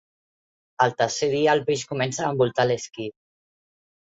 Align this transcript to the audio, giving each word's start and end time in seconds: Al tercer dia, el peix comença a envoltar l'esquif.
Al 0.85 0.95
tercer 1.01 1.29
dia, 1.33 1.51
el 1.53 1.61
peix 1.67 1.83
comença 1.93 2.25
a 2.25 2.31
envoltar 2.37 2.67
l'esquif. 2.71 3.15